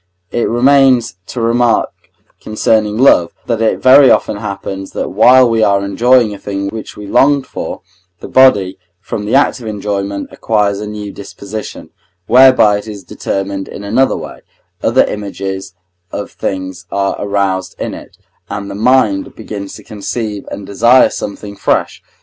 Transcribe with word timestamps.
It 0.31 0.49
remains 0.49 1.17
to 1.27 1.39
remark 1.39 1.91
concerning 2.41 2.97
love, 2.97 3.33
that 3.45 3.61
it 3.61 3.83
very 3.83 4.09
often 4.09 4.37
happens 4.37 4.93
that 4.93 5.09
while 5.09 5.47
we 5.47 5.61
are 5.61 5.85
enjoying 5.85 6.33
a 6.33 6.39
thing 6.39 6.69
which 6.69 6.97
we 6.97 7.05
longed 7.05 7.45
for, 7.45 7.83
the 8.19 8.27
body, 8.27 8.79
from 8.99 9.25
the 9.25 9.35
act 9.35 9.59
of 9.59 9.67
enjoyment, 9.67 10.29
acquires 10.31 10.79
a 10.79 10.87
new 10.87 11.11
disposition, 11.11 11.91
whereby 12.25 12.79
it 12.79 12.87
is 12.87 13.03
determined 13.03 13.67
in 13.67 13.83
another 13.83 14.17
way, 14.17 14.39
other 14.81 15.05
images 15.05 15.75
of 16.11 16.31
things 16.31 16.87
are 16.91 17.15
aroused 17.19 17.75
in 17.77 17.93
it, 17.93 18.17
and 18.49 18.71
the 18.71 18.73
mind 18.73 19.35
begins 19.35 19.75
to 19.75 19.83
conceive 19.83 20.47
and 20.49 20.65
desire 20.65 21.11
something 21.11 21.55
fresh. 21.55 22.01